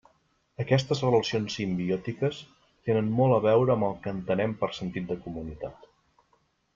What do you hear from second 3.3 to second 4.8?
a veure amb el que entenem per